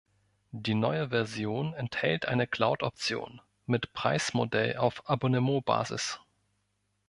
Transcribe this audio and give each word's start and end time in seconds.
Die 0.55 0.73
neue 0.73 1.09
Version 1.09 1.75
enthält 1.75 2.27
eine 2.27 2.47
Cloud-Option 2.47 3.39
mit 3.67 3.93
Preismodell 3.93 4.77
auf 4.77 5.07
Abonnementbasis. 5.07 6.19